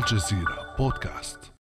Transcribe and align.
الجزيرة 0.00 0.74
بودكاست. 0.78 1.59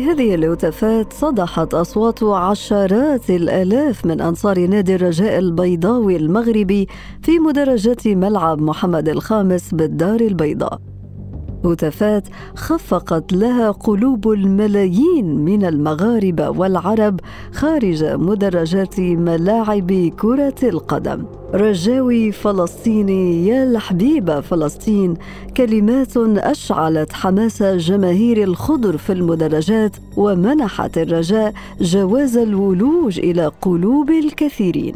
بهذه 0.00 0.34
الهتافات 0.34 1.12
صدحت 1.12 1.74
أصوات 1.74 2.22
عشرات 2.22 3.30
الآلاف 3.30 4.06
من 4.06 4.20
أنصار 4.20 4.66
نادي 4.66 4.94
الرجاء 4.94 5.38
البيضاوي 5.38 6.16
المغربي 6.16 6.88
في 7.22 7.38
مدرجات 7.38 8.08
ملعب 8.08 8.60
محمد 8.60 9.08
الخامس 9.08 9.74
بالدار 9.74 10.20
البيضاء. 10.20 10.89
هتافات 11.64 12.24
خفقت 12.54 13.32
لها 13.32 13.70
قلوب 13.70 14.32
الملايين 14.32 15.44
من 15.44 15.64
المغاربه 15.64 16.50
والعرب 16.50 17.20
خارج 17.52 18.04
مدرجات 18.04 19.00
ملاعب 19.00 20.12
كرة 20.18 20.54
القدم. 20.62 21.24
رجاوي 21.54 22.32
فلسطيني 22.32 23.46
يا 23.46 23.64
لحبيب 23.64 24.40
فلسطين 24.40 25.14
كلمات 25.56 26.16
أشعلت 26.16 27.12
حماس 27.12 27.62
جماهير 27.62 28.42
الخضر 28.42 28.96
في 28.96 29.12
المدرجات 29.12 29.96
ومنحت 30.16 30.98
الرجاء 30.98 31.52
جواز 31.80 32.36
الولوج 32.36 33.18
إلى 33.18 33.46
قلوب 33.62 34.10
الكثيرين. 34.10 34.94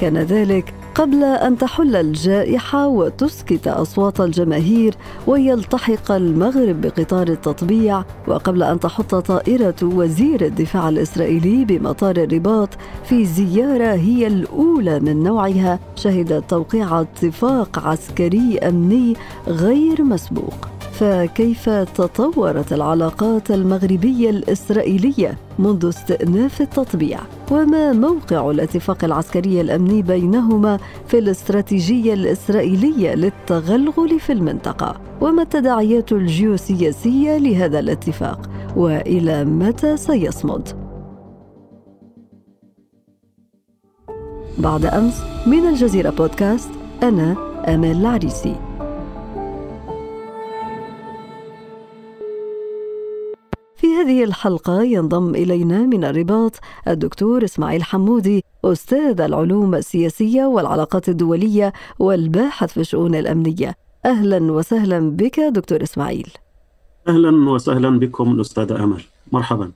كان 0.00 0.18
ذلك 0.18 0.74
قبل 0.98 1.24
أن 1.24 1.58
تحل 1.58 1.96
الجائحة 1.96 2.86
وتسكت 2.86 3.68
أصوات 3.68 4.20
الجماهير 4.20 4.94
ويلتحق 5.26 6.12
المغرب 6.12 6.80
بقطار 6.80 7.28
التطبيع 7.28 8.04
وقبل 8.26 8.62
أن 8.62 8.80
تحط 8.80 9.14
طائرة 9.14 9.74
وزير 9.82 10.46
الدفاع 10.46 10.88
الإسرائيلي 10.88 11.64
بمطار 11.64 12.16
الرباط 12.16 12.68
في 13.04 13.24
زيارة 13.24 13.94
هي 13.94 14.26
الأولى 14.26 15.00
من 15.00 15.22
نوعها 15.22 15.78
شهدت 15.96 16.50
توقيع 16.50 17.00
اتفاق 17.00 17.78
عسكري 17.78 18.58
أمني 18.58 19.16
غير 19.48 20.02
مسبوق. 20.02 20.77
فكيف 20.98 21.68
تطورت 21.70 22.72
العلاقات 22.72 23.50
المغربية 23.50 24.30
الإسرائيلية 24.30 25.38
منذ 25.58 25.88
استئناف 25.88 26.60
التطبيع؟ 26.60 27.18
وما 27.50 27.92
موقع 27.92 28.50
الاتفاق 28.50 29.04
العسكري 29.04 29.60
الأمني 29.60 30.02
بينهما 30.02 30.78
في 31.06 31.18
الاستراتيجية 31.18 32.14
الإسرائيلية 32.14 33.14
للتغلغل 33.14 34.20
في 34.20 34.32
المنطقة؟ 34.32 35.00
وما 35.20 35.42
التداعيات 35.42 36.12
الجيوسياسية 36.12 37.38
لهذا 37.38 37.78
الاتفاق؟ 37.78 38.50
وإلى 38.76 39.44
متى 39.44 39.96
سيصمد؟ 39.96 40.68
بعد 44.58 44.84
أمس 44.84 45.22
من 45.46 45.68
الجزيرة 45.68 46.10
بودكاست 46.10 46.70
أنا 47.02 47.36
امال 47.68 47.96
العريسي. 48.00 48.67
هذه 53.98 54.24
الحلقة 54.24 54.82
ينضم 54.82 55.34
إلينا 55.34 55.78
من 55.78 56.04
الرباط 56.04 56.52
الدكتور 56.88 57.44
إسماعيل 57.44 57.82
حمودي 57.82 58.44
أستاذ 58.64 59.20
العلوم 59.20 59.74
السياسية 59.74 60.44
والعلاقات 60.44 61.08
الدولية 61.08 61.72
والباحث 61.98 62.72
في 62.72 62.80
الشؤون 62.80 63.14
الأمنية. 63.14 63.74
أهلا 64.04 64.52
وسهلا 64.52 65.10
بك 65.10 65.40
دكتور 65.40 65.82
إسماعيل. 65.82 66.30
أهلا 67.08 67.50
وسهلا 67.50 67.98
بكم 67.98 68.32
الأستاذة 68.32 68.84
أمل. 68.84 69.02
مرحبا. 69.32 69.72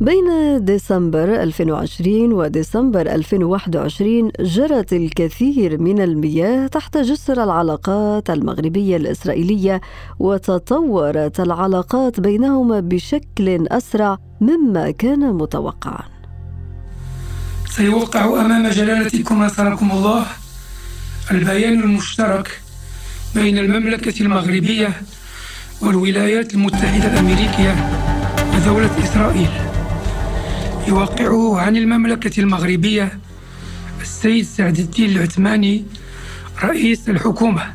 بين 0.00 0.24
ديسمبر 0.64 1.42
2020 1.42 2.32
وديسمبر 2.32 3.00
2021 3.00 4.30
جرت 4.40 4.92
الكثير 4.92 5.80
من 5.80 6.00
المياه 6.00 6.66
تحت 6.66 6.98
جسر 6.98 7.44
العلاقات 7.44 8.30
المغربية 8.30 8.96
الإسرائيلية 8.96 9.80
وتطورت 10.18 11.40
العلاقات 11.40 12.20
بينهما 12.20 12.80
بشكل 12.80 13.66
أسرع 13.68 14.18
مما 14.40 14.90
كان 14.90 15.32
متوقعا. 15.32 16.04
سيوقع 17.70 18.24
أمام 18.24 18.68
جلالتكم 18.68 19.42
نصركم 19.42 19.90
الله 19.90 20.26
البيان 21.30 21.80
المشترك 21.80 22.60
بين 23.34 23.58
المملكة 23.58 24.20
المغربية 24.20 24.92
والولايات 25.82 26.54
المتحدة 26.54 27.12
الأمريكية 27.12 27.74
ودولة 28.56 29.04
إسرائيل. 29.04 29.65
يوقعه 30.88 31.60
عن 31.60 31.76
المملكة 31.76 32.40
المغربية 32.40 33.18
السيد 34.00 34.44
سعد 34.44 34.78
الدين 34.78 35.10
العثماني 35.10 35.84
رئيس 36.62 37.08
الحكومة. 37.08 37.74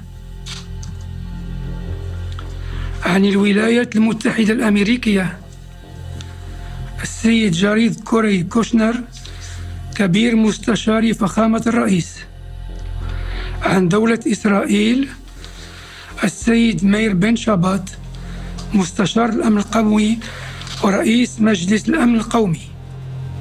عن 3.03 3.25
الولايات 3.25 3.95
المتحدة 3.95 4.53
الأمريكية 4.53 5.37
السيد 7.03 7.51
جاريد 7.51 7.99
كوري 7.99 8.43
كوشنر 8.43 9.03
كبير 9.95 10.35
مستشار 10.35 11.13
فخامة 11.13 11.63
الرئيس. 11.67 12.15
عن 13.61 13.87
دولة 13.87 14.19
إسرائيل 14.27 15.09
السيد 16.23 16.85
مير 16.85 17.13
بن 17.13 17.35
شابات 17.35 17.89
مستشار 18.73 19.29
الأمن 19.29 19.57
القومي 19.57 20.19
ورئيس 20.83 21.39
مجلس 21.39 21.89
الأمن 21.89 22.15
القومي. 22.15 22.70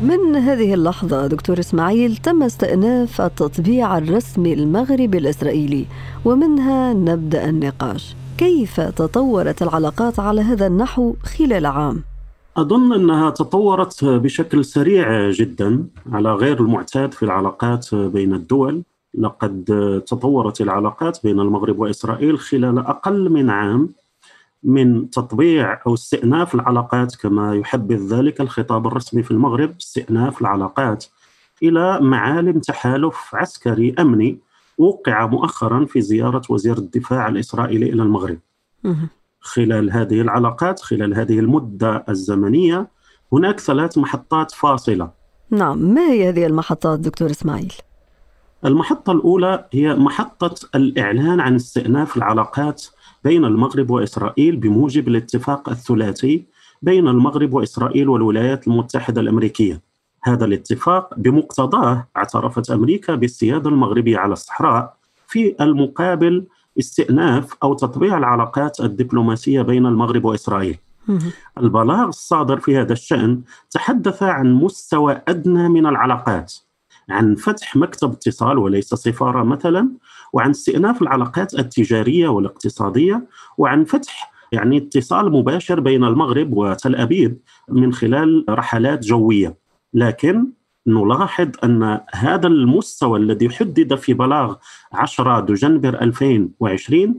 من 0.02 0.36
هذه 0.36 0.74
اللحظة 0.74 1.26
دكتور 1.26 1.58
إسماعيل 1.58 2.16
تم 2.16 2.42
استئناف 2.42 3.20
التطبيع 3.20 3.98
الرسمي 3.98 4.52
المغربي 4.52 5.18
الإسرائيلي 5.18 5.86
ومنها 6.24 6.92
نبدأ 6.92 7.48
النقاش. 7.48 8.16
كيف 8.38 8.80
تطورت 8.80 9.62
العلاقات 9.62 10.20
على 10.20 10.40
هذا 10.40 10.66
النحو 10.66 11.14
خلال 11.22 11.66
عام؟ 11.66 12.02
أظن 12.56 12.92
أنها 12.92 13.30
تطورت 13.30 14.04
بشكل 14.04 14.64
سريع 14.64 15.30
جدا 15.30 15.84
على 16.12 16.34
غير 16.34 16.60
المعتاد 16.60 17.14
في 17.14 17.22
العلاقات 17.22 17.94
بين 17.94 18.34
الدول. 18.34 18.82
لقد 19.18 19.64
تطورت 20.06 20.60
العلاقات 20.60 21.18
بين 21.24 21.40
المغرب 21.40 21.78
وإسرائيل 21.78 22.38
خلال 22.38 22.78
أقل 22.78 23.30
من 23.30 23.50
عام. 23.50 23.88
من 24.62 25.10
تطبيع 25.10 25.80
أو 25.86 25.94
استئناف 25.94 26.54
العلاقات 26.54 27.16
كما 27.16 27.54
يحبذ 27.54 28.14
ذلك 28.14 28.40
الخطاب 28.40 28.86
الرسمي 28.86 29.22
في 29.22 29.30
المغرب 29.30 29.74
استئناف 29.80 30.40
العلاقات 30.40 31.04
إلى 31.62 32.00
معالم 32.00 32.58
تحالف 32.60 33.34
عسكري 33.34 33.94
أمني 33.98 34.38
وقع 34.78 35.26
مؤخرا 35.26 35.84
في 35.84 36.00
زيارة 36.00 36.42
وزير 36.48 36.78
الدفاع 36.78 37.28
الإسرائيلي 37.28 37.86
إلى 37.92 38.02
المغرب. 38.02 38.38
خلال 39.40 39.90
هذه 39.90 40.20
العلاقات 40.20 40.80
خلال 40.80 41.14
هذه 41.14 41.38
المدة 41.38 42.04
الزمنية 42.08 42.88
هناك 43.32 43.60
ثلاث 43.60 43.98
محطات 43.98 44.52
فاصلة. 44.52 45.10
نعم، 45.50 45.78
ما 45.78 46.10
هي 46.10 46.28
هذه 46.28 46.46
المحطات 46.46 47.00
دكتور 47.00 47.30
إسماعيل؟ 47.30 47.72
المحطة 48.64 49.12
الأولى 49.12 49.68
هي 49.72 49.94
محطة 49.94 50.54
الإعلان 50.74 51.40
عن 51.40 51.54
استئناف 51.54 52.16
العلاقات 52.16 52.86
بين 53.24 53.44
المغرب 53.44 53.90
وإسرائيل 53.90 54.56
بموجب 54.56 55.08
الاتفاق 55.08 55.68
الثلاثي 55.68 56.44
بين 56.82 57.08
المغرب 57.08 57.54
وإسرائيل 57.54 58.08
والولايات 58.08 58.66
المتحدة 58.68 59.20
الأمريكية. 59.20 59.80
هذا 60.22 60.44
الاتفاق 60.44 61.14
بمقتضاه 61.18 62.06
اعترفت 62.16 62.70
أمريكا 62.70 63.14
بالسيادة 63.14 63.70
المغربية 63.70 64.18
على 64.18 64.32
الصحراء 64.32 64.96
في 65.28 65.54
المقابل 65.60 66.44
استئناف 66.78 67.54
أو 67.62 67.74
تطبيع 67.74 68.18
العلاقات 68.18 68.80
الدبلوماسية 68.80 69.62
بين 69.62 69.86
المغرب 69.86 70.24
وإسرائيل. 70.24 70.78
البلاغ 71.58 72.08
الصادر 72.08 72.60
في 72.60 72.76
هذا 72.78 72.92
الشأن 72.92 73.40
تحدث 73.70 74.22
عن 74.22 74.52
مستوى 74.52 75.22
أدنى 75.28 75.68
من 75.68 75.86
العلاقات 75.86 76.54
عن 77.10 77.34
فتح 77.34 77.76
مكتب 77.76 78.12
اتصال 78.12 78.58
وليس 78.58 78.94
سفارة 78.94 79.42
مثلا 79.42 79.90
وعن 80.32 80.50
استئناف 80.50 81.02
العلاقات 81.02 81.54
التجارية 81.54 82.28
والاقتصادية 82.28 83.26
وعن 83.58 83.84
فتح 83.84 84.32
يعني 84.52 84.76
اتصال 84.76 85.32
مباشر 85.32 85.80
بين 85.80 86.04
المغرب 86.04 86.52
وتل 86.52 86.96
أبيب 86.96 87.38
من 87.68 87.92
خلال 87.92 88.44
رحلات 88.48 89.04
جوية. 89.04 89.56
لكن 89.94 90.46
نلاحظ 90.86 91.48
أن 91.64 92.00
هذا 92.14 92.46
المستوى 92.46 93.18
الذي 93.18 93.50
حدد 93.50 93.94
في 93.94 94.14
بلاغ 94.14 94.54
10 94.92 95.40
دجنبر 95.40 96.02
2020 96.02 97.18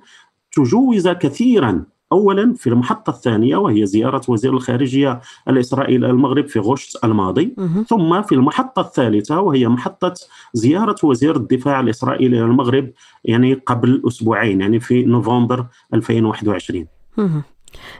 تجوز 0.51 1.07
كثيرا 1.07 1.85
اولا 2.11 2.53
في 2.53 2.67
المحطة 2.67 3.09
الثانية 3.09 3.57
وهي 3.57 3.85
زيارة 3.85 4.21
وزير 4.27 4.53
الخارجية 4.53 5.21
الإسرائيلي 5.47 6.09
المغرب 6.09 6.47
في 6.47 6.59
غشت 6.59 7.03
الماضي. 7.03 7.55
ثم 7.87 8.21
في 8.21 8.35
المحطة 8.35 8.79
الثالثة 8.81 9.39
وهي 9.39 9.67
محطة 9.67 10.13
زيارة 10.53 10.95
وزير 11.03 11.35
الدفاع 11.35 11.79
الإسرائيلي 11.79 12.41
المغرب 12.41 12.91
يعني 13.25 13.53
قبل 13.53 14.01
أسبوعين 14.07 14.61
يعني 14.61 14.79
في 14.79 15.03
نوفمبر 15.03 15.65
2021 15.93 16.87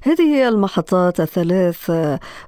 هذه 0.04 0.50
المحطات 0.50 1.20
الثلاث 1.20 1.92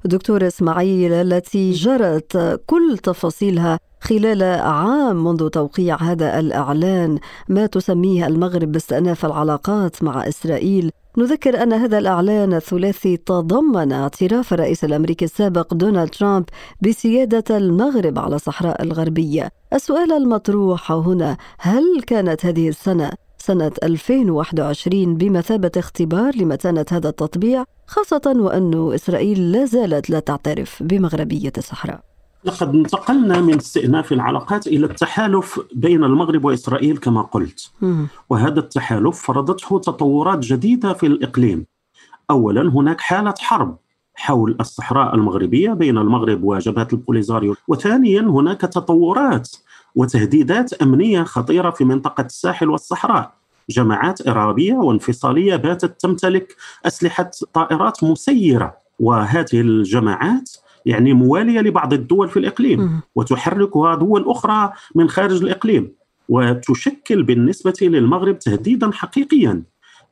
دكتور 0.05 0.47
إسماعيل 0.47 1.13
التي 1.13 1.71
جرت 1.71 2.61
كل 2.65 2.97
تفاصيلها 3.03 3.79
خلال 4.01 4.43
عام 4.43 5.23
منذ 5.23 5.49
توقيع 5.49 6.01
هذا 6.01 6.39
الإعلان 6.39 7.19
ما 7.49 7.65
تسميه 7.65 8.27
المغرب 8.27 8.71
باستئناف 8.71 9.25
العلاقات 9.25 10.03
مع 10.03 10.27
إسرائيل. 10.27 10.91
نذكر 11.17 11.63
أن 11.63 11.73
هذا 11.73 11.97
الإعلان 11.97 12.53
الثلاثي 12.53 13.17
تضمن 13.17 13.91
اعتراف 13.91 14.53
الرئيس 14.53 14.83
الأمريكي 14.83 15.25
السابق 15.25 15.73
دونالد 15.73 16.09
ترامب 16.09 16.45
بسيادة 16.81 17.57
المغرب 17.57 18.19
على 18.19 18.35
الصحراء 18.35 18.83
الغربية. 18.83 19.49
السؤال 19.73 20.11
المطروح 20.11 20.91
هنا 20.91 21.37
هل 21.59 22.01
كانت 22.07 22.45
هذه 22.45 22.69
السنة 22.69 23.11
سنة 23.45 23.71
2021 23.83 25.15
بمثابة 25.15 25.71
اختبار 25.77 26.35
لمتانة 26.35 26.85
هذا 26.91 27.09
التطبيع 27.09 27.63
خاصة 27.87 28.33
وأن 28.35 28.93
إسرائيل 28.93 29.51
لا 29.51 29.65
زالت 29.65 30.09
لا 30.09 30.19
تعترف 30.19 30.83
بمغربية 30.83 31.51
الصحراء. 31.57 32.01
لقد 32.45 32.75
انتقلنا 32.75 33.41
من 33.41 33.55
استئناف 33.55 34.13
العلاقات 34.13 34.67
إلى 34.67 34.85
التحالف 34.85 35.59
بين 35.75 36.03
المغرب 36.03 36.45
وإسرائيل 36.45 36.97
كما 36.97 37.21
قلت. 37.21 37.71
وهذا 38.29 38.59
التحالف 38.59 39.21
فرضته 39.21 39.79
تطورات 39.79 40.39
جديدة 40.39 40.93
في 40.93 41.05
الإقليم. 41.05 41.65
اولا 42.31 42.61
هناك 42.61 43.01
حالة 43.01 43.33
حرب 43.39 43.77
حول 44.15 44.57
الصحراء 44.59 45.15
المغربية 45.15 45.73
بين 45.73 45.97
المغرب 45.97 46.43
وجبهة 46.43 46.87
البوليزاريو. 46.93 47.55
وثانيا 47.67 48.21
هناك 48.21 48.61
تطورات 48.61 49.49
وتهديدات 49.95 50.73
أمنية 50.73 51.23
خطيرة 51.23 51.69
في 51.69 51.85
منطقة 51.85 52.25
الساحل 52.25 52.69
والصحراء. 52.69 53.33
جماعات 53.69 54.27
إرهابية 54.27 54.73
وانفصالية 54.73 55.55
باتت 55.55 56.01
تمتلك 56.01 56.55
أسلحة 56.85 57.31
طائرات 57.53 58.03
مسيرة 58.03 58.77
وهذه 58.99 59.61
الجماعات 59.61 60.51
يعني 60.85 61.13
موالية 61.13 61.59
لبعض 61.59 61.93
الدول 61.93 62.29
في 62.29 62.39
الإقليم 62.39 63.01
وتحركها 63.15 63.95
دول 63.95 64.29
أخرى 64.29 64.71
من 64.95 65.09
خارج 65.09 65.43
الإقليم 65.43 65.91
وتشكل 66.29 67.23
بالنسبة 67.23 67.73
للمغرب 67.81 68.39
تهديدا 68.39 68.91
حقيقيا. 68.91 69.63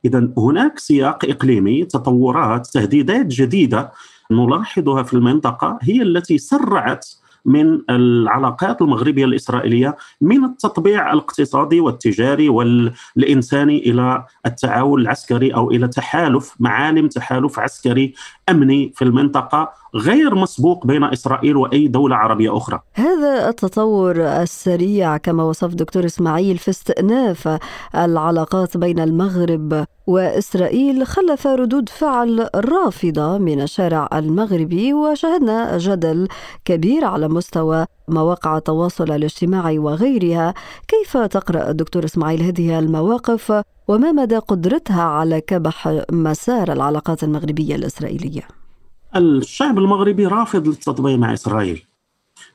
اذا 0.04 0.28
هناك 0.38 0.78
سياق 0.78 1.24
إقليمي 1.24 1.84
تطورات 1.84 2.66
تهديدات 2.66 3.26
جديدة 3.26 3.92
نلاحظها 4.30 5.02
في 5.02 5.14
المنطقة 5.14 5.78
هي 5.82 6.02
التي 6.02 6.38
سرعت 6.38 7.08
من 7.44 7.80
العلاقات 7.90 8.82
المغربية 8.82 9.24
الإسرائيلية 9.24 9.96
من 10.20 10.44
التطبيع 10.44 11.12
الاقتصادي 11.12 11.80
والتجاري 11.80 12.48
والانساني 12.48 13.78
إلى 13.78 14.24
التعاون 14.46 15.00
العسكري 15.00 15.54
أو 15.54 15.70
إلى 15.70 15.88
تحالف 15.88 16.54
معالم 16.60 17.08
تحالف 17.08 17.58
عسكري 17.58 18.14
أمني 18.48 18.92
في 18.94 19.02
المنطقة 19.02 19.72
غير 19.94 20.34
مسبوق 20.34 20.86
بين 20.86 21.04
إسرائيل 21.04 21.56
وأي 21.56 21.88
دولة 21.88 22.16
عربية 22.16 22.56
أخرى. 22.56 22.80
هذا 22.94 23.48
التطور 23.48 24.16
السريع 24.16 25.16
كما 25.16 25.42
وصف 25.42 25.74
دكتور 25.74 26.04
إسماعيل 26.04 26.58
في 26.58 26.70
استئناف 26.70 27.58
العلاقات 27.94 28.76
بين 28.76 29.00
المغرب 29.00 29.84
وإسرائيل 30.06 31.06
خلف 31.06 31.46
ردود 31.46 31.88
فعل 31.88 32.48
رافضة 32.54 33.38
من 33.38 33.60
الشارع 33.60 34.08
المغربي 34.12 34.94
وشهدنا 34.94 35.78
جدل 35.78 36.28
كبير 36.64 37.04
على 37.04 37.28
مستوى 37.32 37.86
مواقع 38.08 38.56
التواصل 38.56 39.10
الاجتماعي 39.12 39.78
وغيرها، 39.78 40.54
كيف 40.88 41.16
تقرأ 41.16 41.70
الدكتور 41.70 42.04
إسماعيل 42.04 42.42
هذه 42.42 42.78
المواقف؟ 42.78 43.62
وما 43.88 44.12
مدى 44.12 44.38
قدرتها 44.38 45.02
على 45.02 45.40
كبح 45.40 46.04
مسار 46.12 46.72
العلاقات 46.72 47.24
المغربية 47.24 47.74
الإسرائيلية؟ 47.74 48.42
الشعب 49.16 49.78
المغربي 49.78 50.26
رافض 50.26 50.68
للتطبيع 50.68 51.16
مع 51.16 51.32
إسرائيل. 51.32 51.82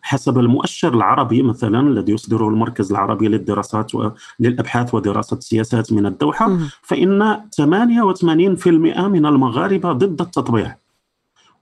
حسب 0.01 0.39
المؤشر 0.39 0.93
العربي 0.93 1.41
مثلا 1.41 1.79
الذي 1.79 2.11
يصدره 2.11 2.47
المركز 2.49 2.91
العربي 2.91 3.27
للدراسات 3.27 3.91
للأبحاث 4.39 4.93
ودراسة 4.95 5.37
السياسات 5.37 5.93
من 5.93 6.05
الدوحة 6.05 6.57
فإن 6.81 7.41
88% 7.51 9.07
من 9.07 9.25
المغاربة 9.25 9.91
ضد 9.91 10.21
التطبيع. 10.21 10.77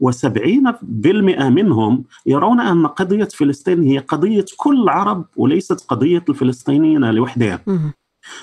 و70% 0.03 1.41
منهم 1.41 2.03
يرون 2.25 2.59
أن 2.59 2.87
قضية 2.87 3.27
فلسطين 3.33 3.83
هي 3.83 3.97
قضية 3.97 4.45
كل 4.57 4.83
العرب 4.83 5.25
وليست 5.35 5.85
قضية 5.87 6.23
الفلسطينيين 6.29 7.05
لوحدهم. 7.05 7.59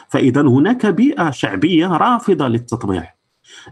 فاذا 0.09 0.41
هناك 0.41 0.87
بيئة 0.87 1.31
شعبية 1.31 1.87
رافضة 1.87 2.49
للتطبيع. 2.49 3.15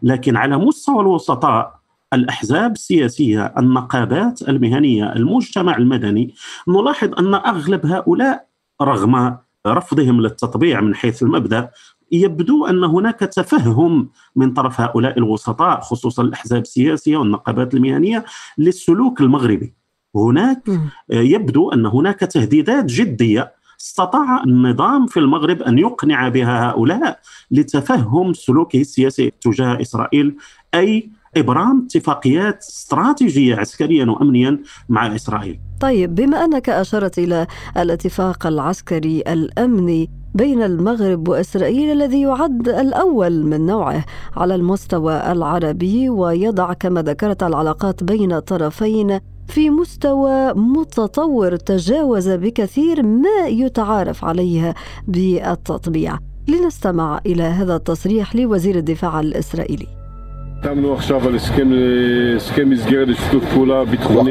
لكن 0.02 0.36
على 0.36 0.56
مستوى 0.58 1.00
الوسطاء 1.00 1.80
الأحزاب 2.12 2.72
السياسية، 2.72 3.54
النقابات 3.58 4.48
المهنية، 4.48 5.12
المجتمع 5.12 5.76
المدني، 5.76 6.34
نلاحظ 6.68 7.18
أن 7.18 7.34
أغلب 7.34 7.86
هؤلاء 7.86 8.46
رغم 8.82 9.36
رفضهم 9.66 10.20
للتطبيع 10.20 10.80
من 10.80 10.94
حيث 10.94 11.22
المبدأ 11.22 11.70
يبدو 12.12 12.66
أن 12.66 12.84
هناك 12.84 13.18
تفهم 13.18 14.08
من 14.36 14.52
طرف 14.52 14.80
هؤلاء 14.80 15.18
الوسطاء 15.18 15.80
خصوصا 15.80 16.22
الأحزاب 16.22 16.62
السياسية 16.62 17.16
والنقابات 17.16 17.74
المهنية 17.74 18.24
للسلوك 18.58 19.20
المغربي. 19.20 19.74
هناك 20.16 20.62
يبدو 21.10 21.70
أن 21.70 21.86
هناك 21.86 22.20
تهديدات 22.20 22.84
جدية 22.84 23.52
استطاع 23.80 24.42
النظام 24.42 25.06
في 25.06 25.20
المغرب 25.20 25.62
أن 25.62 25.78
يقنع 25.78 26.28
بها 26.28 26.70
هؤلاء 26.70 27.20
لتفهم 27.50 28.32
سلوكه 28.32 28.80
السياسي 28.80 29.32
تجاه 29.40 29.80
إسرائيل 29.80 30.36
أي 30.74 31.10
ابرام 31.40 31.86
اتفاقيات 31.86 32.58
استراتيجية 32.58 33.56
عسكريا 33.56 34.06
وامنيا 34.06 34.58
مع 34.88 35.14
إسرائيل. 35.14 35.60
طيب 35.80 36.14
بما 36.14 36.44
أنك 36.44 36.68
أشرت 36.68 37.18
إلى 37.18 37.46
الاتفاق 37.76 38.46
العسكري 38.46 39.20
الأمني 39.20 40.10
بين 40.34 40.62
المغرب 40.62 41.28
وإسرائيل 41.28 41.92
الذي 41.92 42.20
يعد 42.20 42.68
الأول 42.68 43.46
من 43.46 43.66
نوعه 43.66 44.04
على 44.36 44.54
المستوى 44.54 45.32
العربي 45.32 46.08
ويضع 46.08 46.72
كما 46.72 47.02
ذكرت 47.02 47.42
العلاقات 47.42 48.04
بين 48.04 48.32
الطرفين 48.32 49.20
في 49.48 49.70
مستوى 49.70 50.52
متطور 50.54 51.56
تجاوز 51.56 52.28
بكثير 52.28 53.02
ما 53.02 53.46
يتعارف 53.46 54.24
عليه 54.24 54.74
بالتطبيع 55.08 56.18
لنستمع 56.48 57.20
إلى 57.26 57.42
هذا 57.42 57.76
التصريح 57.76 58.36
لوزير 58.36 58.76
الدفاع 58.76 59.20
الإسرائيلي 59.20 59.99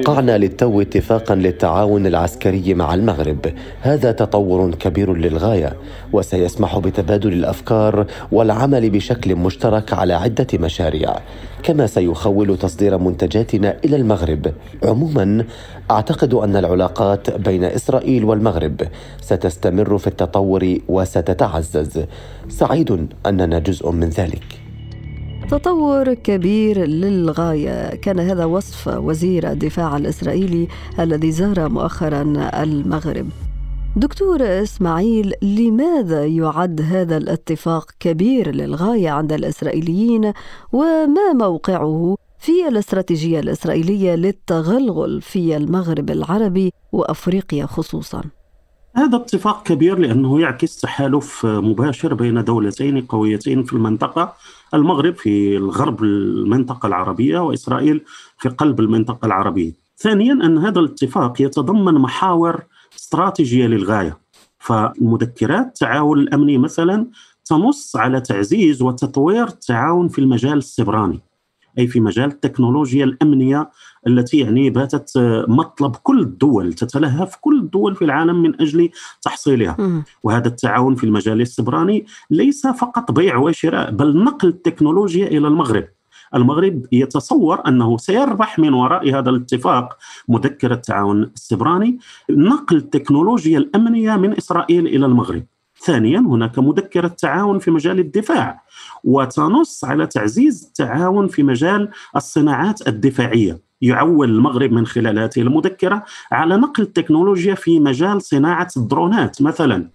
وقعنا 0.10 0.38
للتو 0.38 0.82
اتفاقا 0.82 1.36
للتعاون 1.36 2.08
العسكري 2.08 2.74
مع 2.74 2.94
المغرب. 2.94 3.54
هذا 3.82 4.12
تطور 4.12 4.76
كبير 4.76 5.14
للغاية 5.14 5.74
وسيسمح 6.14 6.78
بتبادل 6.78 7.34
الأفكار 7.34 8.06
والعمل 8.32 8.90
بشكل 8.90 9.36
مشترك 9.36 9.94
على 9.94 10.14
عدة 10.14 10.48
مشاريع. 10.54 11.16
كما 11.64 11.88
سيخول 11.88 12.58
تصدير 12.58 12.98
منتجاتنا 12.98 13.78
إلى 13.86 13.96
المغرب. 13.96 14.54
عموما 14.84 15.46
أعتقد 15.92 16.34
أن 16.34 16.56
العلاقات 16.56 17.38
بين 17.38 17.64
إسرائيل 17.64 18.26
والمغرب 18.26 18.82
ستستمر 19.22 19.98
في 19.98 20.08
التطور 20.08 20.78
وستتعزز. 20.88 22.06
سعيد 22.50 23.08
أننا 23.26 23.60
جزء 23.60 23.92
من 23.92 24.10
ذلك. 24.10 24.59
تطور 25.50 26.14
كبير 26.14 26.86
للغاية. 26.86 27.96
كان 27.96 28.20
هذا 28.20 28.46
وصف 28.46 28.88
وزير 28.88 29.52
الدفاع 29.52 29.98
الإسرائيلي 29.98 30.68
الذي 31.00 31.32
زار 31.32 31.70
مؤخرا 31.70 32.50
المغرب. 32.64 33.30
دكتور 33.96 34.42
إسماعيل 34.42 35.34
لماذا 35.42 36.26
يعد 36.26 36.82
هذا 36.82 37.18
الاتفاق 37.18 37.92
كبير 38.00 38.56
للغاية 38.56 39.10
عند 39.10 39.34
الإسرائيليين؟ 39.34 40.34
وما 40.74 41.34
موقعه 41.34 42.16
في 42.40 42.68
الاستراتيجية 42.68 43.40
الإسرائيلية 43.40 44.16
للتغلغل 44.16 45.22
في 45.22 45.58
المغرب 45.58 46.10
العربي 46.10 46.74
وأفريقيا 46.92 47.66
خصوصا؟ 47.66 48.24
هذا 48.96 49.16
اتفاق 49.16 49.64
كبير 49.64 50.00
لأنه 50.00 50.42
يعكس 50.42 50.82
تحالف 50.82 51.46
مباشر 51.46 52.14
بين 52.14 52.44
دولتين 52.44 53.02
قويتين 53.02 53.64
في 53.64 53.74
المنطقة 53.74 54.34
المغرب 54.74 55.16
في 55.16 55.58
الغرب 55.58 56.04
المنطقة 56.04 56.88
العربية 56.88 57.40
وإسرائيل 57.40 58.02
في 58.38 58.50
قلب 58.50 58.80
المنطقة 58.80 59.26
العربية. 59.26 59.74
ثانيا 59.98 60.34
أن 60.34 60.58
هذا 60.58 60.80
الاتفاق 60.80 61.42
يتضمن 61.42 61.94
محاور 61.94 62.64
استراتيجية 62.96 63.68
للغاية 63.68 64.18
فمذكرات 64.60 65.66
التعاون 65.66 66.20
الأمني 66.20 66.58
مثلا 66.58 67.08
تنص 67.46 67.96
على 67.96 68.22
تعزيز 68.22 68.82
وتطوير 68.82 69.48
التعاون 69.48 70.08
في 70.08 70.20
المجال 70.20 70.58
السبراني 70.58 71.20
أي 71.80 71.88
في 71.88 72.00
مجال 72.00 72.30
التكنولوجيا 72.30 73.06
الأمنية 73.06 73.70
التي 74.08 74.38
يعني 74.38 74.70
باتت 74.70 75.12
مطلب 75.48 75.96
كل 75.96 76.20
الدول 76.20 76.74
تتلهف 76.74 77.36
كل 77.42 77.60
الدول 77.60 77.96
في 77.96 78.06
العالم 78.06 78.42
من 78.42 78.62
أجل 78.62 78.90
تحصيلها. 79.22 80.04
وهذا 80.24 80.48
التعاون 80.48 80.96
في 80.96 81.04
المجال 81.04 81.42
السبراني 81.42 82.06
ليس 82.32 82.68
فقط 82.68 83.12
بيع 83.12 83.38
وشراء 83.38 83.92
بل 83.92 84.24
نقل 84.24 84.48
التكنولوجيا 84.48 85.28
إلى 85.28 85.48
المغرب. 85.48 85.88
المغرب 86.36 86.86
يتصور 86.92 87.68
أنه 87.68 87.98
سيربح 87.98 88.60
من 88.60 88.74
وراء 88.74 89.10
هذا 89.20 89.30
الاتفاق 89.30 89.98
مذكرة 90.28 90.74
التعاون 90.74 91.24
السبراني 91.24 92.00
نقل 92.30 92.76
التكنولوجيا 92.78 93.58
الأمنية 93.58 94.16
من 94.16 94.38
إسرائيل 94.38 94.88
إلى 94.88 95.06
المغرب. 95.06 95.44
ثانيا 95.84 96.20
هناك 96.20 96.60
مذكرة 96.60 97.08
تعاون 97.08 97.60
في 97.60 97.72
مجال 97.72 98.00
الدفاع 98.00 98.64
وتنص 99.04 99.86
على 99.86 100.08
تعزيز 100.08 100.66
التعاون 100.68 101.28
في 101.28 101.44
مجال 101.44 101.90
الصناعات 102.16 102.88
الدفاعية. 102.88 103.60
يعول 103.82 104.30
المغرب 104.30 104.72
من 104.72 104.86
خلال 104.86 105.20
هذه 105.20 105.38
المذكرة 105.38 106.04
على 106.32 106.58
نقل 106.58 106.84
التكنولوجيا 106.84 107.56
في 107.56 107.80
مجال 107.80 108.22
صناعة 108.22 108.68
الدرونات 108.78 109.42
مثلا. 109.42 109.90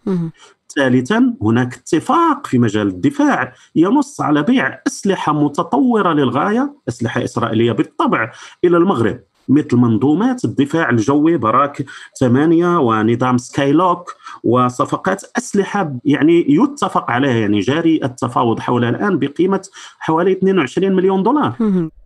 ثالثا 0.77 1.35
هناك 1.43 1.75
اتفاق 1.75 2.47
في 2.47 2.59
مجال 2.59 2.87
الدفاع 2.87 3.53
ينص 3.77 4.21
على 4.21 4.43
بيع 4.43 4.81
أسلحة 4.87 5.33
متطورة 5.33 6.13
للغاية 6.13 6.75
أسلحة 6.89 7.25
إسرائيلية 7.25 7.73
بالطبع 7.73 8.33
إلى 8.65 8.77
المغرب. 8.77 9.21
مثل 9.49 9.77
منظومات 9.77 10.45
الدفاع 10.45 10.91
الجوي 10.91 11.37
براك 11.37 11.85
8 12.21 12.79
ونظام 12.79 13.39
سكايلوك 13.39 14.17
وصفقات 14.45 15.23
أسلحة 15.39 15.93
يعني 16.05 16.47
يتفق 16.49 17.11
عليها 17.11 17.35
يعني 17.35 17.61
جاري 17.61 18.01
التفاوض 18.05 18.61
حولها 18.61 18.91
الآن 18.91 19.19
بقيمة 19.19 19.63
حوالي 19.99 20.33
22 20.33 20.93
مليون 20.93 21.23
دولار 21.23 21.53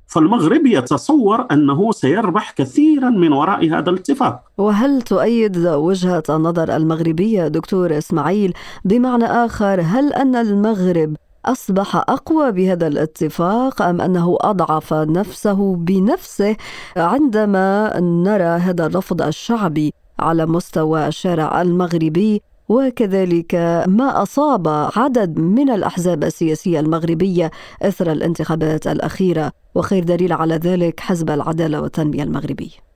فالمغرب 0.08 0.66
يتصور 0.66 1.46
أنه 1.52 1.92
سيربح 1.92 2.50
كثيرا 2.50 3.10
من 3.10 3.32
وراء 3.32 3.68
هذا 3.78 3.90
الاتفاق. 3.90 4.40
وهل 4.58 5.02
تؤيد 5.02 5.58
وجهة 5.58 6.22
النظر 6.30 6.76
المغربية 6.76 7.48
دكتور 7.48 7.98
إسماعيل 7.98 8.52
بمعنى 8.84 9.24
آخر 9.24 9.80
هل 9.80 10.12
أن 10.12 10.36
المغرب 10.36 11.16
أصبح 11.46 11.96
أقوى 11.96 12.52
بهذا 12.52 12.86
الاتفاق 12.86 13.82
أم 13.82 14.00
أنه 14.00 14.36
أضعف 14.40 14.94
نفسه 14.94 15.76
بنفسه 15.76 16.56
عندما 16.96 18.00
نرى 18.00 18.44
هذا 18.44 18.86
الرفض 18.86 19.22
الشعبي 19.22 19.94
على 20.18 20.46
مستوى 20.46 21.06
الشارع 21.06 21.62
المغربي؟ 21.62 22.42
وكذلك 22.68 23.54
ما 23.86 24.22
أصاب 24.22 24.68
عدد 24.96 25.38
من 25.38 25.70
الأحزاب 25.70 26.24
السياسية 26.24 26.80
المغربية 26.80 27.50
إثر 27.82 28.12
الانتخابات 28.12 28.86
الأخيرة؟ 28.86 29.52
وخير 29.74 30.04
دليل 30.04 30.32
على 30.32 30.54
ذلك 30.54 31.00
حزب 31.00 31.30
العدالة 31.30 31.80
والتنمية 31.80 32.22
المغربي. 32.22 32.87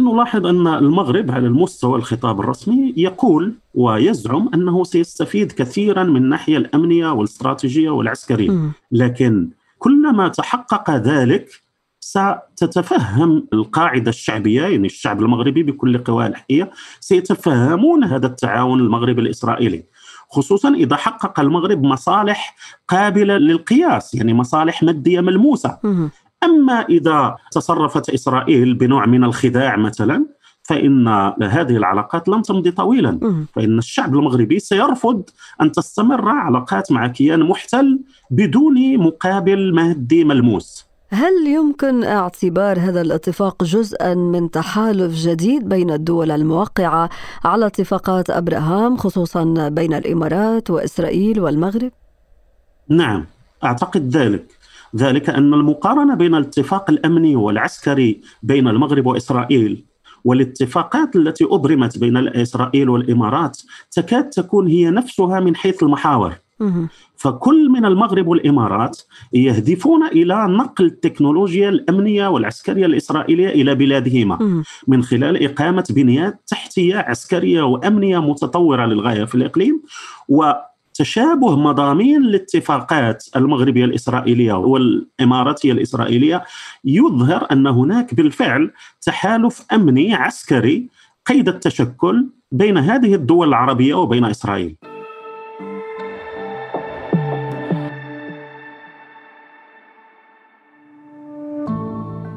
نلاحظ 0.00 0.46
أن 0.46 0.66
المغرب 0.66 1.30
على 1.30 1.46
المستوى 1.46 1.96
الخطاب 1.98 2.40
الرسمي 2.40 2.94
يقول 2.96 3.54
ويزعم 3.74 4.50
أنه 4.54 4.84
سيستفيد 4.84 5.52
كثيرا 5.52 6.02
من 6.02 6.16
الناحيه 6.16 6.56
الأمنية 6.56 7.12
والاستراتيجية 7.12 7.90
والعسكرية. 7.90 8.50
لكن 8.92 9.50
كلما 9.78 10.28
تحقق 10.28 10.90
ذلك 10.90 11.48
ستتفهم 12.00 13.46
القاعدة 13.52 14.08
الشعبية 14.08 14.62
يعني 14.62 14.86
الشعب 14.86 15.22
المغربي 15.22 15.62
بكل 15.62 15.98
قواه 15.98 16.26
الحيه 16.26 16.70
سيتفهمون 17.00 18.04
هذا 18.04 18.26
التعاون 18.26 18.80
المغربي 18.80 19.20
الإسرائيلي. 19.20 19.84
خصوصا 20.30 20.74
إذا 20.74 20.96
حقق 20.96 21.40
المغرب 21.40 21.82
مصالح 21.82 22.56
قابلة 22.88 23.36
للقياس 23.36 24.14
يعني 24.14 24.34
مصالح 24.34 24.82
مادية 24.82 25.20
ملموسة. 25.20 25.78
أما 26.44 26.80
إذا 26.80 27.36
تصرفت 27.52 28.10
إسرائيل 28.10 28.74
بنوع 28.74 29.06
من 29.06 29.24
الخداع 29.24 29.76
مثلا 29.76 30.26
فإن 30.62 31.08
هذه 31.42 31.76
العلاقات 31.76 32.28
لن 32.28 32.42
تمضي 32.42 32.70
طويلا. 32.70 33.44
فإن 33.54 33.78
الشعب 33.78 34.14
المغربي 34.14 34.58
سيرفض 34.58 35.22
أن 35.62 35.72
تستمر 35.72 36.28
علاقات 36.28 36.92
مع 36.92 37.06
كيان 37.06 37.40
محتل 37.40 38.00
بدون 38.30 38.98
مقابل 38.98 39.74
مادي 39.74 40.24
ملموس. 40.24 40.84
هل 41.10 41.46
يمكن 41.46 42.04
اعتبار 42.04 42.78
هذا 42.78 43.00
الاتفاق 43.00 43.64
جزءا 43.64 44.14
من 44.14 44.50
تحالف 44.50 45.14
جديد 45.14 45.68
بين 45.68 45.90
الدول 45.90 46.30
الموقعة 46.30 47.10
على 47.44 47.66
اتفاقات 47.66 48.30
أبراهام 48.30 48.96
خصوصا 48.96 49.68
بين 49.68 49.94
الإمارات 49.94 50.70
وإسرائيل 50.70 51.40
والمغرب؟ 51.40 51.92
نعم 52.88 53.26
أعتقد 53.64 54.16
ذلك. 54.16 54.63
ذلك 54.96 55.30
أن 55.30 55.54
المقارنة 55.54 56.14
بين 56.14 56.34
الاتفاق 56.34 56.90
الأمني 56.90 57.36
والعسكري 57.36 58.20
بين 58.42 58.68
المغرب 58.68 59.06
وإسرائيل 59.06 59.84
والاتفاقات 60.24 61.16
التي 61.16 61.44
أبرمت 61.44 61.98
بين 61.98 62.16
إسرائيل 62.16 62.88
والإمارات 62.88 63.60
تكاد 63.90 64.30
تكون 64.30 64.66
هي 64.68 64.90
نفسها 64.90 65.40
من 65.40 65.56
حيث 65.56 65.82
المحاور. 65.82 66.32
فكل 67.16 67.68
من 67.70 67.84
المغرب 67.84 68.26
والإمارات 68.26 69.00
يهدفون 69.32 70.06
إلى 70.06 70.46
نقل 70.48 70.84
التكنولوجيا 70.84 71.68
الأمنية 71.68 72.28
والعسكرية 72.28 72.86
الإسرائيلية 72.86 73.48
إلى 73.48 73.74
بلادهما 73.74 74.62
من 74.88 75.02
خلال 75.02 75.44
إقامة 75.44 75.84
بنيات 75.90 76.40
تحتية 76.46 76.96
عسكرية 76.96 77.62
وأمنية 77.62 78.18
متطورة 78.18 78.86
للغاية 78.86 79.24
في 79.24 79.34
الإقليم 79.34 79.82
و 80.28 80.52
تشابه 80.94 81.56
مضامين 81.56 82.24
الاتفاقات 82.24 83.24
المغربية 83.36 83.84
الإسرائيلية 83.84 84.52
والاماراتيه 84.52 85.72
الإسرائيلية 85.72 86.44
يظهر 86.84 87.46
أن 87.52 87.66
هناك 87.66 88.14
بالفعل 88.14 88.70
تحالف 89.02 89.62
أمني 89.72 90.14
عسكري 90.14 90.88
قيد 91.26 91.48
التشكل 91.48 92.26
بين 92.52 92.78
هذه 92.78 93.14
الدول 93.14 93.48
العربية 93.48 93.94
وبين 93.94 94.24
إسرائيل. 94.24 94.76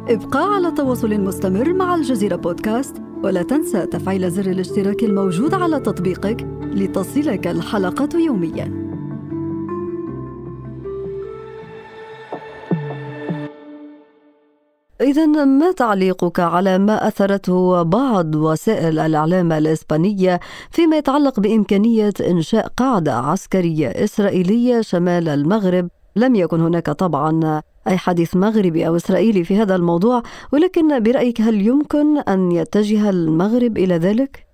ابقى 0.09 0.55
على 0.55 0.71
تواصل 0.71 1.21
مستمر 1.21 1.73
مع 1.73 1.95
الجزيرة 1.95 2.35
بودكاست 2.35 2.95
ولا 3.23 3.43
تنسى 3.43 3.85
تفعيل 3.85 4.31
زر 4.31 4.51
الاشتراك 4.51 5.03
الموجود 5.03 5.53
على 5.53 5.79
تطبيقك 5.79 6.47
لتصلك 6.61 7.47
الحلقة 7.47 8.09
يومياً. 8.19 8.87
إذا 15.01 15.25
ما 15.45 15.71
تعليقك 15.71 16.39
على 16.39 16.77
ما 16.77 17.07
أثرته 17.07 17.83
بعض 17.83 18.35
وسائل 18.35 18.99
الإعلام 18.99 19.51
الإسبانية 19.51 20.39
فيما 20.71 20.97
يتعلق 20.97 21.39
بإمكانية 21.39 22.13
إنشاء 22.29 22.67
قاعدة 22.67 23.13
عسكرية 23.13 23.87
إسرائيلية 23.87 24.81
شمال 24.81 25.29
المغرب 25.29 25.89
لم 26.17 26.36
يكن 26.36 26.62
هناك 26.62 26.86
طبعا 26.86 27.62
أي 27.88 27.97
حديث 27.97 28.36
مغربي 28.36 28.88
أو 28.88 28.95
إسرائيلي 28.95 29.43
في 29.43 29.57
هذا 29.57 29.75
الموضوع 29.75 30.24
ولكن 30.53 31.03
برأيك 31.03 31.41
هل 31.41 31.62
يمكن 31.62 32.17
أن 32.17 32.51
يتجه 32.51 33.09
المغرب 33.09 33.77
إلى 33.77 33.97
ذلك؟ 33.97 34.47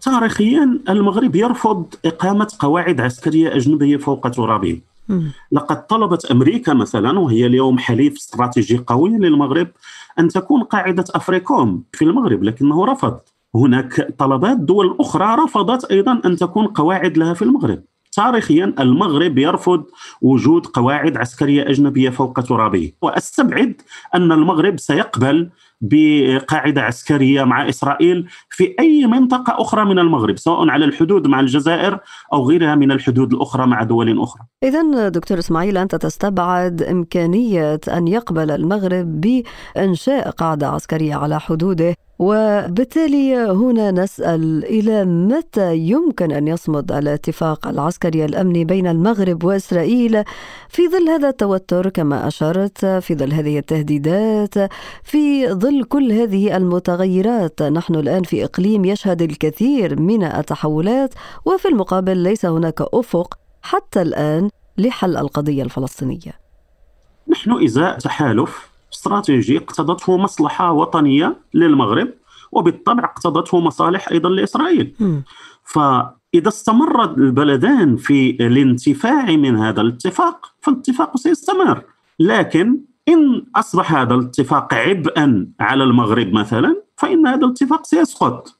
تاريخيا 0.00 0.80
المغرب 0.88 1.36
يرفض 1.36 1.94
إقامة 2.04 2.48
قواعد 2.58 3.00
عسكرية 3.00 3.56
أجنبية 3.56 3.96
فوق 3.96 4.28
ترابه. 4.28 4.80
لقد 5.52 5.86
طلبت 5.86 6.24
أمريكا 6.24 6.74
مثلا 6.74 7.18
وهي 7.18 7.46
اليوم 7.46 7.78
حليف 7.78 8.16
استراتيجي 8.16 8.78
قوي 8.86 9.10
للمغرب 9.10 9.68
أن 10.18 10.28
تكون 10.28 10.62
قاعدة 10.62 11.04
أفريكوم 11.14 11.82
في 11.92 12.04
المغرب 12.04 12.42
لكنه 12.42 12.84
رفض. 12.84 13.18
هناك 13.54 14.14
طلبات 14.18 14.56
دول 14.56 14.96
أخرى 15.00 15.36
رفضت 15.44 15.84
أيضا 15.84 16.20
أن 16.24 16.36
تكون 16.36 16.66
قواعد 16.66 17.18
لها 17.18 17.34
في 17.34 17.42
المغرب. 17.42 17.82
تاريخيا 18.18 18.74
المغرب 18.78 19.38
يرفض 19.38 19.84
وجود 20.22 20.66
قواعد 20.66 21.16
عسكرية 21.16 21.70
أجنبية 21.70 22.10
فوق 22.10 22.40
ترابه، 22.40 22.92
وأستبعد 23.02 23.82
أن 24.14 24.32
المغرب 24.32 24.78
سيقبل 24.78 25.50
بقاعدة 25.80 26.82
عسكرية 26.82 27.44
مع 27.44 27.68
إسرائيل 27.68 28.26
في 28.50 28.74
أي 28.80 29.06
منطقة 29.06 29.62
أخرى 29.62 29.84
من 29.84 29.98
المغرب 29.98 30.38
سواء 30.38 30.68
على 30.68 30.84
الحدود 30.84 31.26
مع 31.26 31.40
الجزائر 31.40 31.98
أو 32.32 32.48
غيرها 32.48 32.74
من 32.74 32.92
الحدود 32.92 33.32
الأخرى 33.32 33.66
مع 33.66 33.82
دول 33.82 34.22
أخرى. 34.22 34.42
اذا 34.62 35.08
دكتور 35.08 35.38
إسماعيل 35.38 35.78
أنت 35.78 35.94
تستبعد 35.94 36.82
إمكانية 36.82 37.80
أن 37.88 38.08
يقبل 38.08 38.50
المغرب 38.50 39.20
بإنشاء 39.20 40.30
قاعدة 40.30 40.68
عسكرية 40.68 41.14
على 41.14 41.40
حدوده 41.40 41.94
وبالتالي 42.18 43.36
هنا 43.36 43.90
نسأل 43.90 44.64
إلى 44.64 45.04
متى 45.04 45.76
يمكن 45.76 46.32
أن 46.32 46.48
يصمد 46.48 46.92
الاتفاق 46.92 47.68
العسكري 47.68 48.24
الأمني 48.24 48.64
بين 48.64 48.86
المغرب 48.86 49.44
وإسرائيل 49.44 50.24
في 50.68 50.88
ظل 50.88 51.08
هذا 51.08 51.28
التوتر 51.28 51.88
كما 51.88 52.28
أشرت 52.28 52.86
في 52.86 53.14
ظل 53.14 53.32
هذه 53.32 53.58
التهديدات 53.58 54.54
في 55.02 55.48
ظل 55.48 55.84
كل 55.84 56.12
هذه 56.12 56.56
المتغيرات؟ 56.56 57.62
نحن 57.62 57.94
الآن 57.94 58.22
في 58.22 58.44
إقليم 58.44 58.84
يشهد 58.84 59.22
الكثير 59.22 60.00
من 60.00 60.22
التحولات 60.24 61.14
وفي 61.44 61.68
المقابل 61.68 62.16
ليس 62.16 62.46
هناك 62.46 62.80
أفق 62.80 63.38
حتى 63.62 64.02
الآن 64.02 64.50
لحل 64.78 65.16
القضية 65.16 65.62
الفلسطينية. 65.62 66.32
نحن 67.28 67.64
إزاء 67.64 67.98
تحالف 67.98 68.67
استراتيجي 68.98 69.58
اقتضته 69.58 70.16
مصلحة 70.16 70.72
وطنية 70.72 71.36
للمغرب 71.54 72.08
وبالطبع 72.52 73.04
اقتضته 73.04 73.60
مصالح 73.60 74.08
أيضا 74.08 74.28
لإسرائيل. 74.28 74.94
فإذا 75.64 76.48
استمر 76.48 77.04
البلدان 77.04 77.96
في 77.96 78.30
الانتفاع 78.30 79.24
من 79.24 79.56
هذا 79.56 79.80
الاتفاق 79.80 80.52
فالاتفاق 80.62 81.16
سيستمر، 81.16 81.82
لكن 82.20 82.78
إن 83.08 83.46
أصبح 83.56 83.92
هذا 83.92 84.14
الاتفاق 84.14 84.74
عبئا 84.74 85.48
على 85.60 85.84
المغرب 85.84 86.32
مثلا 86.32 86.82
فإن 86.96 87.26
هذا 87.26 87.44
الاتفاق 87.46 87.86
سيسقط. 87.86 88.58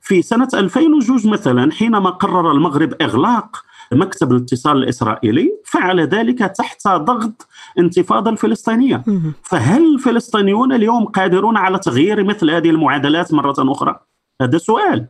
في 0.00 0.22
سنة 0.22 0.48
2002 0.54 1.32
مثلا 1.32 1.72
حينما 1.72 2.10
قرر 2.10 2.52
المغرب 2.52 2.94
إغلاق 3.02 3.62
مكتب 3.92 4.32
الاتصال 4.32 4.76
الإسرائيلي 4.76 5.52
فعل 5.64 6.00
ذلك 6.00 6.38
تحت 6.38 6.88
ضغط 6.88 7.48
انتفاضة 7.78 8.30
الفلسطينية. 8.30 9.04
فهل 9.42 9.94
الفلسطينيون 9.94 10.72
اليوم 10.72 11.04
قادرون 11.04 11.56
على 11.56 11.78
تغيير 11.78 12.24
مثل 12.24 12.50
هذه 12.50 12.70
المعادلات 12.70 13.34
مرة 13.34 13.54
أخرى؟ 13.58 14.00
هذا 14.42 14.58
سؤال. 14.58 15.06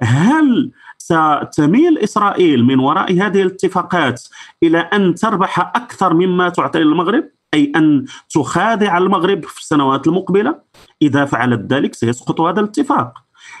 هل 0.00 0.70
ستميل 0.98 1.98
إسرائيل 1.98 2.64
من 2.64 2.78
وراء 2.78 3.12
هذه 3.12 3.42
الاتفاقات 3.42 4.22
إلى 4.62 4.78
أن 4.78 5.14
تربح 5.14 5.58
أكثر 5.58 6.14
مما 6.14 6.48
تعطي 6.48 6.82
المغرب 6.82 7.24
أي 7.54 7.72
أن 7.76 8.04
تخادع 8.34 8.98
المغرب 8.98 9.44
في 9.44 9.60
السنوات 9.60 10.06
المقبلة؟ 10.06 10.54
إذا 11.02 11.24
فعلت 11.24 11.72
ذلك 11.72 11.94
سيسقط 11.94 12.40
هذا 12.40 12.60
الاتفاق. 12.60 13.12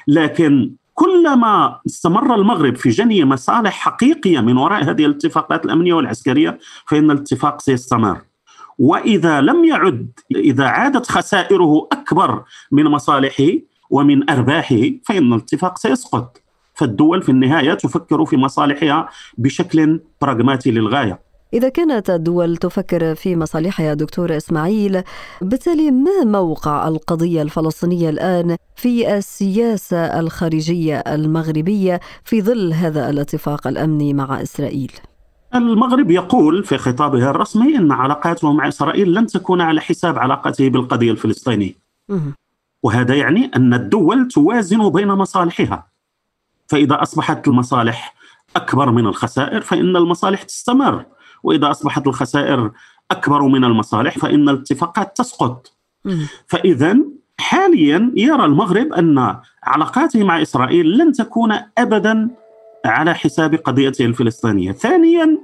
لكن 0.08 0.74
كلما 1.02 1.80
استمر 1.86 2.34
المغرب 2.34 2.76
في 2.76 2.90
جني 2.90 3.24
مصالح 3.24 3.72
حقيقية 3.72 4.40
من 4.40 4.56
وراء 4.56 4.84
هذه 4.84 5.06
الاتفاقات 5.06 5.64
الأمنية 5.64 5.94
والعسكرية 5.94 6.58
فإن 6.86 7.10
الاتفاق 7.10 7.60
سيستمر. 7.60 8.20
وإذا 8.78 9.40
لم 9.40 9.64
يعد 9.64 10.10
إذا 10.36 10.64
عادت 10.64 11.10
خسائره 11.10 11.88
أكبر 11.92 12.42
من 12.72 12.84
مصالحه 12.84 13.48
ومن 13.90 14.30
أرباحه 14.30 14.82
فإن 15.04 15.32
الاتفاق 15.32 15.78
سيسقط. 15.78 16.42
فالدول 16.74 17.22
في 17.22 17.28
النهاية 17.28 17.74
تفكر 17.74 18.24
في 18.24 18.36
مصالحها 18.36 19.08
بشكل 19.38 20.00
براغماتي 20.20 20.70
للغاية. 20.70 21.31
إذا 21.54 21.68
كانت 21.68 22.10
الدول 22.10 22.56
تفكر 22.56 23.14
في 23.14 23.36
مصالحها 23.36 23.94
دكتور 23.94 24.36
إسماعيل 24.36 25.02
بالتالي 25.40 25.90
ما 25.90 26.24
موقع 26.24 26.88
القضية 26.88 27.42
الفلسطينية 27.42 28.10
الآن 28.10 28.56
في 28.76 29.16
السياسة 29.16 30.20
الخارجية 30.20 30.98
المغربية 30.98 32.00
في 32.24 32.42
ظل 32.42 32.72
هذا 32.72 33.10
الاتفاق 33.10 33.66
الأمني 33.66 34.14
مع 34.14 34.42
إسرائيل؟ 34.42 34.92
المغرب 35.54 36.10
يقول 36.10 36.64
في 36.64 36.78
خطابه 36.78 37.30
الرسمي 37.30 37.76
إن 37.76 37.92
علاقاته 37.92 38.52
مع 38.52 38.68
إسرائيل 38.68 39.14
لن 39.14 39.26
تكون 39.26 39.60
على 39.60 39.80
حساب 39.80 40.18
علاقته 40.18 40.68
بالقضية 40.68 41.10
الفلسطينية. 41.10 41.72
وهذا 42.82 43.14
يعني 43.14 43.50
أن 43.56 43.74
الدول 43.74 44.28
توازن 44.28 44.88
بين 44.88 45.08
مصالحها. 45.08 45.86
فإذا 46.66 47.02
أصبحت 47.02 47.48
المصالح 47.48 48.14
أكبر 48.56 48.90
من 48.90 49.06
الخسائر 49.06 49.60
فإن 49.60 49.96
المصالح 49.96 50.42
تستمر 50.42 51.04
وإذا 51.42 51.70
أصبحت 51.70 52.06
الخسائر 52.06 52.70
أكبر 53.10 53.42
من 53.42 53.64
المصالح 53.64 54.18
فإن 54.18 54.48
الاتفاقات 54.48 55.16
تسقط. 55.16 55.72
فإذا 56.46 56.96
حاليا 57.38 58.12
يرى 58.16 58.44
المغرب 58.44 58.92
أن 58.92 59.36
علاقاته 59.64 60.24
مع 60.24 60.42
إسرائيل 60.42 60.98
لن 60.98 61.12
تكون 61.12 61.58
ابدا 61.78 62.30
على 62.84 63.14
حساب 63.14 63.54
قضيته 63.54 64.04
الفلسطينية. 64.04 64.72
ثانيا 64.72 65.38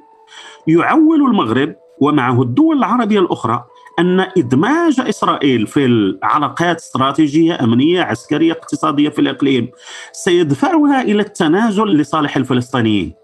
يعول 0.67 1.21
المغرب 1.23 1.75
ومعه 2.01 2.43
الدول 2.43 2.79
العربية 2.79 3.21
الأخرى 3.21 3.65
أن 3.99 4.21
إدماج 4.21 5.01
إسرائيل 5.01 5.67
في 5.67 5.85
العلاقات 5.85 6.77
استراتيجية 6.77 7.65
أمنية 7.65 8.03
عسكرية 8.03 8.53
اقتصادية 8.53 9.09
في 9.09 9.21
الإقليم 9.21 9.69
سيدفعها 10.13 11.03
إلى 11.03 11.23
التنازل 11.23 11.85
لصالح 11.87 12.37
الفلسطينيين. 12.37 13.15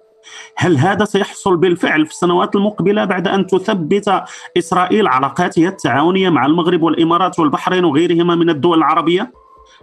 هل 0.57 0.79
هذا 0.79 1.05
سيحصل 1.05 1.57
بالفعل 1.57 2.07
في 2.07 2.13
السنوات 2.13 2.57
المقبلة 2.57 3.05
بعد 3.05 3.29
أن 3.29 3.47
تثبت 3.47 4.23
إسرائيل 4.59 5.07
علاقاتها 5.07 5.69
التعاونية 5.69 6.29
مع 6.29 6.47
المغرب 6.47 6.83
والإمارات 6.83 7.39
والبحرين 7.39 7.85
وغيرهما 7.85 8.35
من 8.35 8.51
الدول 8.51 8.79
العربية؟ 8.79 9.33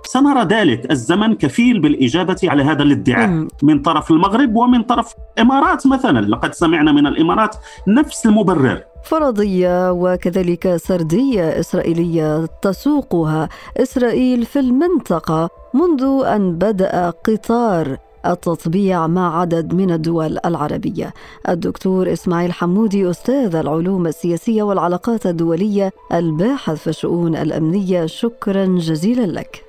سنرى 0.03 0.43
ذلك 0.43 0.91
الزمن 0.91 1.35
كفيل 1.35 1.79
بالإجابة 1.79 2.37
على 2.43 2.63
هذا 2.63 2.83
الادعاء 2.83 3.47
من 3.63 3.81
طرف 3.81 4.11
المغرب 4.11 4.55
ومن 4.55 4.83
طرف 4.83 5.13
الإمارات 5.37 5.87
مثلا. 5.87 6.25
لقد 6.25 6.53
سمعنا 6.53 6.91
من 6.91 7.07
الإمارات 7.07 7.55
نفس 7.87 8.25
المبرر. 8.25 8.83
فرضية 9.03 9.91
وكذلك 9.91 10.75
سردية 10.75 11.59
إسرائيلية 11.59 12.45
تسوقها 12.61 13.49
إسرائيل 13.77 14.45
في 14.45 14.59
المنطقة 14.59 15.49
منذ 15.73 16.23
أن 16.25 16.55
بدأ 16.57 17.09
قطار 17.09 17.97
التطبيع 18.25 19.07
مع 19.07 19.39
عدد 19.39 19.73
من 19.73 19.91
الدول 19.91 20.37
العربية. 20.45 21.13
الدكتور 21.49 22.13
إسماعيل 22.13 22.51
حمودي 22.51 23.09
أستاذ 23.09 23.55
العلوم 23.55 24.07
السياسية 24.07 24.63
والعلاقات 24.63 25.25
الدولية 25.25 25.91
الباحث 26.13 26.77
في 26.77 26.87
الشؤون 26.87 27.35
الأمنية. 27.35 28.05
شكرا 28.05 28.65
جزيلا 28.65 29.39
لك. 29.39 29.63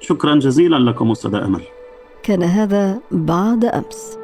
شكرا 0.00 0.34
جزيلا 0.34 0.76
لكم 0.76 1.10
أستاذ 1.10 1.34
أمل. 1.34 1.62
كان 2.22 2.42
هذا 2.42 3.00
بعد 3.10 3.64
أمس. 3.64 4.21